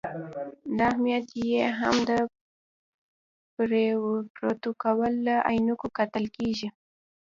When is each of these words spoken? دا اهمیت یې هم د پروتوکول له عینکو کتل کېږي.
دا 0.77 0.85
اهمیت 0.91 1.27
یې 1.51 1.65
هم 1.79 1.95
د 2.09 2.11
پروتوکول 4.35 5.13
له 5.27 5.35
عینکو 5.49 5.87
کتل 5.97 6.25
کېږي. 6.35 6.67